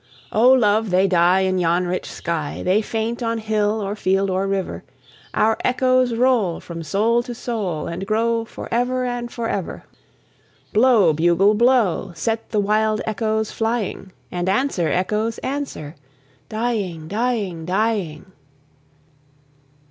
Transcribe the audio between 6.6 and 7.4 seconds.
soul to